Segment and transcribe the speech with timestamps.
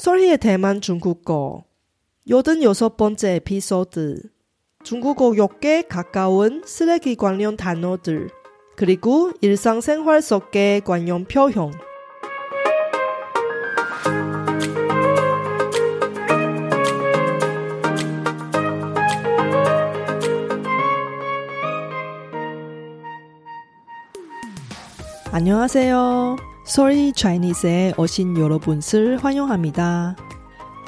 [0.00, 1.64] 소리의 대만 중국어
[2.30, 4.22] 요든 여섯 번째 에피소드
[4.82, 8.30] 중국어 욕에 가까운 쓰레기 관련 단어들
[8.76, 11.74] 그리고 일상생활 속의 관용 표현
[25.30, 26.49] 안녕하세요.
[26.64, 30.16] 소리 차이니스에 오신 여러분을 환영합니다.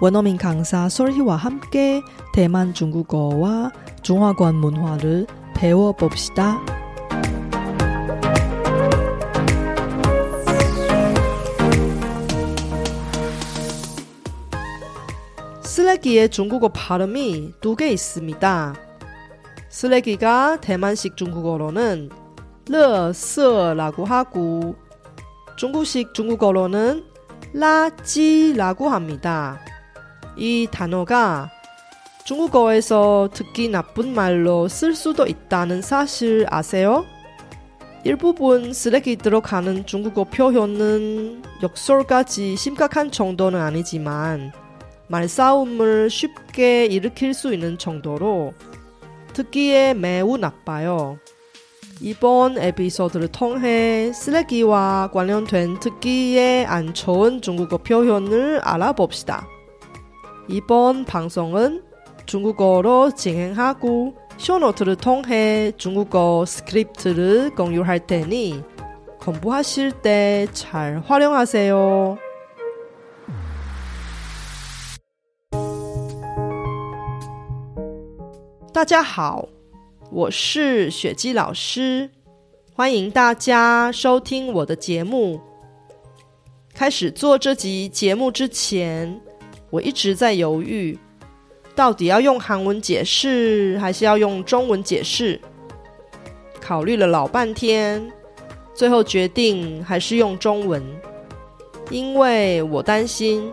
[0.00, 6.60] 원어민 강사 소리와 함께 대만 중국어와 중화권 문화를 배워봅시다.
[15.62, 18.74] 쓰레기의 중국어 발음이 두 개 있습니다.
[19.68, 22.10] 쓰레기가 대만식 중국어로는
[22.68, 24.76] 垃圾라고 하고
[25.58, 27.04] 중국식 중국어로는
[27.52, 29.58] 垃圾라고 합니다.
[30.36, 31.50] 이 단어가
[32.24, 37.04] 중국어에서 듣기 나쁜 말로 쓸 수도 있다는 사실 아세요?
[38.04, 44.52] 일부분 쓰레기 들어가는 중국어 표현은 역설까지 심각한 정도는 아니지만
[45.08, 48.54] 말싸움을 쉽게 일으킬 수 있는 정도로
[49.32, 51.18] 듣기에 매우 나빠요.
[52.00, 59.46] 이번 에피소드를 통해 쓰레기와 관련된 특기의 안 좋은 중국어 표현을 알아봅시다.
[60.48, 61.82] 이번 방송은
[62.26, 68.62] 중국어로 진행하고 쇼노트를 통해 중국어 스크립트를 공유할 테니
[69.20, 72.18] 공부하실 때 잘 활용하세요.
[78.72, 79.57] 다자好
[80.10, 82.08] 我是雪姬老师，
[82.72, 85.38] 欢迎大家收听我的节目。
[86.72, 89.20] 开始做这集节目之前，
[89.68, 90.98] 我一直在犹豫，
[91.74, 95.38] 到底要用韩文解释还是要用中文解释。
[96.58, 98.10] 考虑了老半天，
[98.74, 100.82] 最后决定还是用中文，
[101.90, 103.52] 因为我担心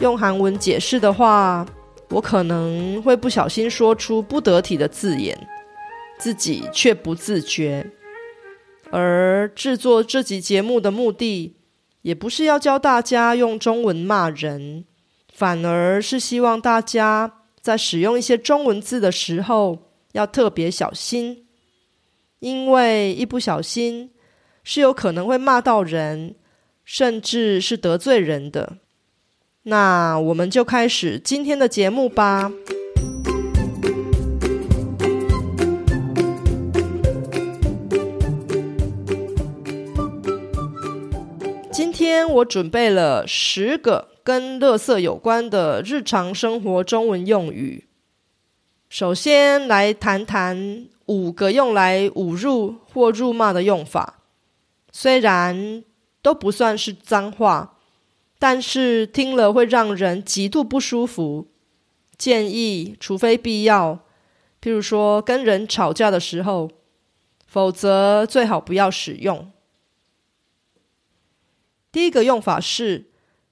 [0.00, 1.66] 用韩文解释的话。
[2.10, 5.36] 我可能会不小心说出不得体的字眼，
[6.18, 7.90] 自己却不自觉。
[8.90, 11.56] 而制作这集节目的目的，
[12.02, 14.84] 也不是要教大家用中文骂人，
[15.32, 21.46] 反而是希望大家在使用一些中文字的时候要特别小心，
[22.38, 24.12] 因为一不小心
[24.62, 26.36] 是有可能会骂到人，
[26.84, 28.78] 甚至是得罪人的。
[29.64, 32.52] 那我们就开始今天的节目吧。
[42.06, 47.88] 今天我准备了十个跟垃圾有关的日常生活中文用语。
[48.88, 54.22] 首先来谈谈五个用来侮辱或辱骂的用法，
[54.92, 55.82] 虽然
[56.22, 57.76] 都不算是脏话。
[58.38, 61.48] 但是听了会让人极度不舒服，
[62.16, 63.98] 建议除非必要，
[64.62, 66.70] 譬如说跟人吵架的时候，
[67.48, 69.50] 否则最好不要使用。
[71.96, 73.06] 第一个用法是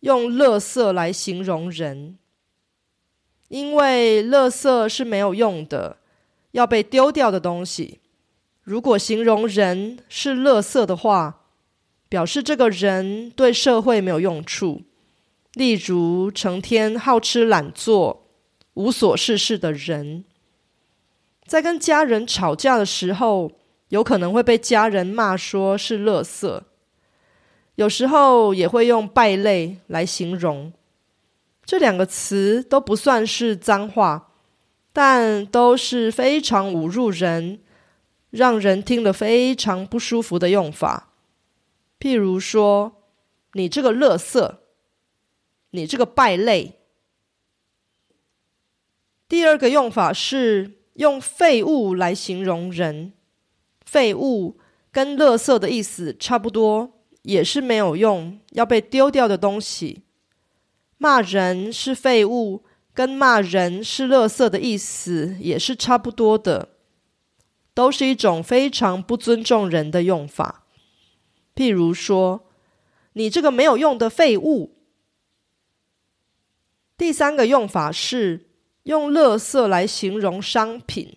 [0.00, 2.16] 用“垃圾”来形容人，
[3.48, 5.98] 因为“垃圾”是没有用的，
[6.52, 8.00] 要被丢掉的东西。
[8.62, 11.42] 如果形容人是“垃圾”的话，
[12.08, 14.80] 表示这个人对社会没有用处，
[15.52, 18.26] 例如成天好吃懒做、
[18.72, 20.24] 无所事事的人，
[21.44, 23.52] 在跟家人吵架的时候，
[23.88, 26.62] 有可能会被家人骂说是“垃圾”。
[27.80, 30.70] 有时候也会用“败类”来形容，
[31.64, 34.34] 这两个词都不算是脏话，
[34.92, 37.58] 但都是非常侮辱人、
[38.28, 41.14] 让人听了非常不舒服的用法。
[41.98, 43.00] 譬如说，
[43.54, 44.56] 你这个垃圾，
[45.70, 46.80] 你这个败类。
[49.26, 53.14] 第二个用法是用废物来形容人，
[53.86, 54.58] 废物
[54.92, 60.02] 跟垃圾的意思差不多，也是没有用，要被丢掉的东西。
[60.98, 66.70] 骂人是废物，跟骂人是垃圾的意思也是差不多的，
[67.72, 70.66] 都是一种非常不尊重人的用法。
[71.54, 72.48] 譬如说，
[73.14, 74.76] 你这个没有用的废物。
[76.96, 78.48] 第三个用法是
[78.82, 81.16] 用“垃圾”来形容商品，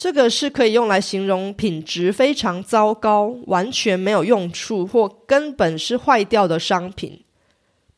[0.00, 7.22] 这个是可以用来形容品质非常糟糕、完全没有用处或根本是坏掉的商品。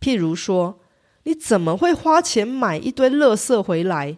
[0.01, 0.81] 譬如说，
[1.23, 4.17] 你怎么会花钱买一堆垃圾回来？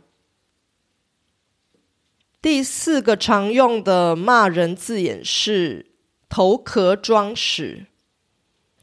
[2.40, 5.92] 第四个常用的骂人字眼是
[6.30, 7.84] “头壳装屎”，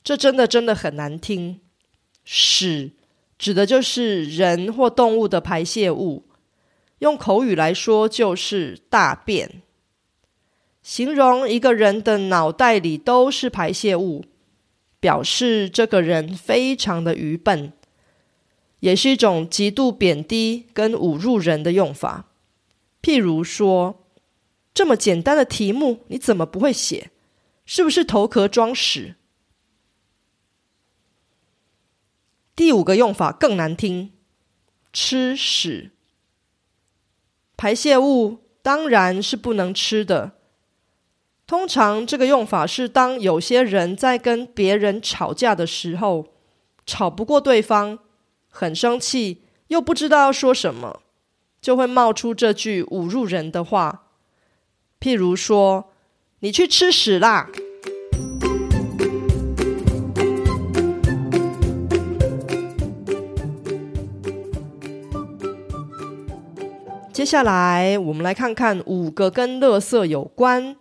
[0.03, 1.59] 这真的真的很难听。
[2.23, 2.91] 屎
[3.39, 6.27] 指的就是人或动物的排泄物，
[7.01, 9.63] 用口语来说就是大便。
[10.83, 14.25] 形容一个人的脑袋里都是排泄物，
[14.99, 17.73] 表示这个人非常的愚笨，
[18.81, 22.27] 也是一种极度贬低跟侮辱人的用法。
[23.01, 24.03] 譬如说，
[24.73, 27.09] 这么简单的题目你怎么不会写？
[27.65, 29.15] 是不是头壳装屎？
[32.55, 34.11] 第五个用法更难听，
[34.93, 35.91] 吃屎。
[37.61, 40.31] 排泄物当然是不能吃的。
[41.45, 46.25] 通常这个用法是当有些人在跟别人吵架的时候，
[46.87, 47.99] 吵不过对方，
[48.49, 51.01] 很生气，又不知道要说什么。
[51.61, 54.05] 就会冒出这句侮辱人的话，
[54.99, 55.91] 譬如说
[56.41, 57.47] ：“你去吃屎啦！”
[67.13, 70.77] 接下来，我们来看看五个跟垃圾有关、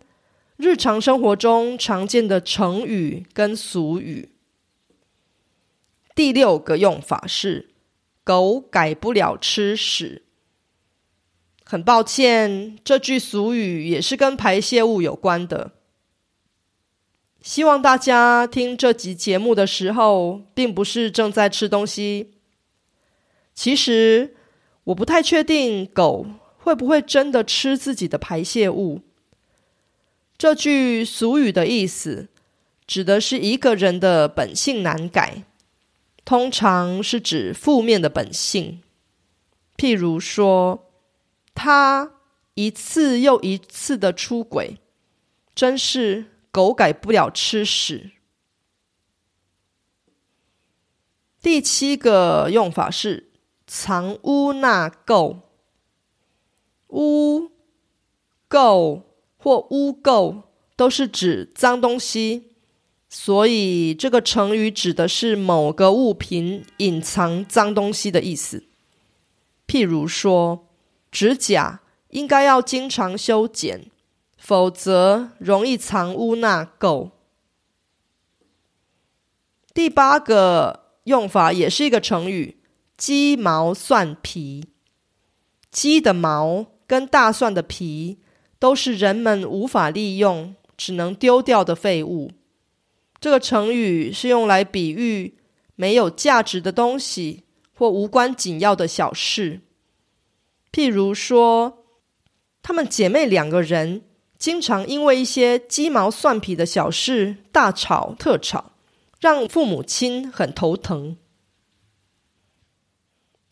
[0.56, 4.31] 日常生活中常见的成语跟俗语。
[6.15, 7.71] 第六个用法是
[8.23, 10.23] ：“狗改不了吃屎。”
[11.67, 15.73] 很抱歉，这句俗语也是跟排泄物有关的。
[17.41, 22.35] 希望大家听这集节目的时候，并不是正在吃东西。
[23.55, 24.37] 其实
[24.85, 26.27] 我不太确定狗
[26.59, 29.00] 会不会真的吃自己的排泄物。
[30.37, 32.29] 这句俗语的意思，
[32.87, 35.44] 指的是一个人的本性难改，
[36.25, 38.82] 通常是指负面的本性，
[39.77, 40.87] 譬如说。
[41.53, 42.12] 他
[42.55, 44.79] 一次又一次的出轨，
[45.55, 48.12] 真是狗改不了吃屎。
[51.43, 53.30] 第七个用法是
[53.72, 55.37] 藏污纳垢，
[56.88, 57.52] 污
[58.49, 59.02] 垢
[59.37, 60.43] 或污垢
[60.75, 62.50] 都是指脏东西，
[63.08, 68.64] 所以这个成语指的是某个物品隐藏脏东西的意思。
[69.69, 70.67] 譬如说。
[71.12, 71.81] 指甲
[72.11, 73.90] 应该要经常修剪，
[74.38, 77.11] 否则容易藏污纳垢。
[79.75, 82.59] 第八个用法也是一个成语
[83.00, 84.67] ，“鸡毛蒜皮”。
[85.73, 88.19] 鸡的毛跟大蒜的皮
[88.58, 92.31] 都是人们无法利用、只能丢掉的废物。
[93.19, 95.38] 这个成语是用来比喻
[95.76, 99.62] 没有价值的东西或无关紧要的小事。
[100.70, 101.87] 譬如说，
[102.61, 104.03] 她们姐妹两个人
[104.38, 108.73] 经常因为一些鸡毛蒜皮的小事大吵特吵，
[109.20, 111.17] 让父母亲很头疼。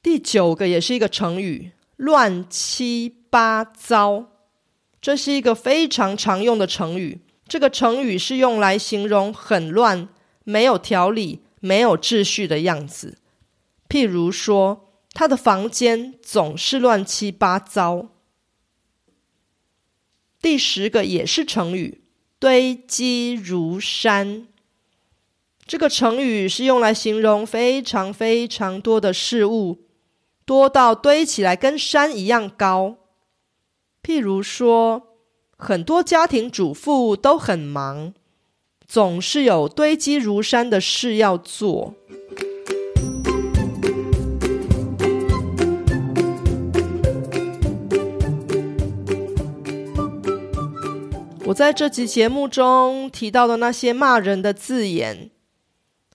[0.03, 4.27] 第九个也是一个成语，“乱七八糟”，
[5.01, 7.21] 这是一个非常常用的成语。
[7.47, 10.09] 这个成语是用来形容很乱、
[10.45, 13.19] 没有条理、没有秩序的样子。
[13.89, 14.85] 譬如说。
[15.15, 18.11] 他的房间总是乱七八糟。
[20.41, 22.03] 第十个也是成语，
[22.39, 24.47] 堆积如山。
[25.67, 29.88] 这个成语是用来形容非常非常多的事物，
[30.49, 32.97] 多到堆起来跟山一样高。
[34.03, 35.09] 譬如说，
[35.59, 38.15] 很多家庭主妇都很忙，
[38.87, 41.93] 总是有堆积如山的事要做。
[51.45, 55.31] 我在这集节目中提到的那些骂人的字眼，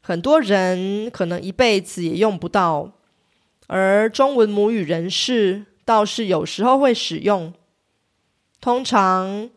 [0.01, 2.93] 很多人可能一辈子也用不到，
[3.75, 7.51] 而中文母语人士倒是有时候会使用。
[8.61, 9.49] 通常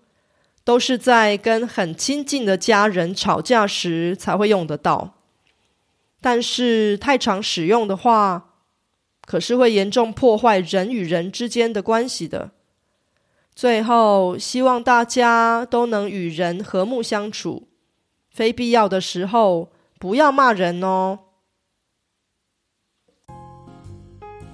[0.65, 5.17] 都是在跟很亲近的家人吵架时才会用得到，
[6.23, 8.55] 但是太常使用的话，
[9.27, 12.53] 可是会严重破坏人与人之间的关系的。
[13.55, 17.69] 最后，希望大家都能与人和睦相处，
[18.31, 21.19] 非必要的时候不要骂人哦。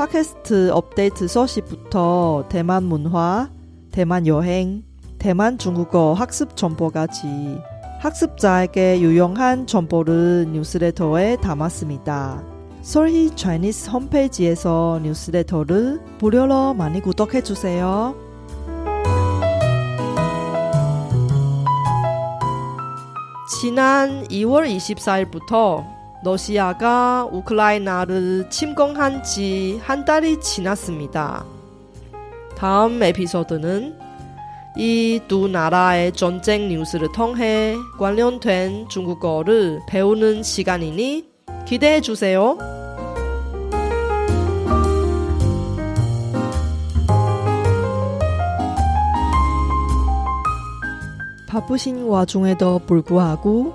[0.00, 3.50] 팟캐스트 업데이트 소식부터 대만 문화,
[3.92, 4.82] 대만 여행,
[5.18, 7.58] 대만 중국어 학습 정보까지
[8.00, 12.42] 학습자에게 유용한 정보를 뉴스레터에 담았습니다.
[12.80, 18.14] 솔희 차이니스 홈페이지에서 뉴스레터를 무료로 많이 구독해 주세요.
[23.60, 31.44] 지난 2월 24일부터 러시아가 우크라이나를 침공한 지 한 달이 지났습니다.
[32.56, 33.98] 다음 에피소드는
[34.76, 41.24] 이 두 나라의 전쟁 뉴스를 통해 관련된 중국어를 배우는 시간이니
[41.66, 42.56] 기대해 주세요.
[51.48, 53.74] 바쁘신 와중에도 불구하고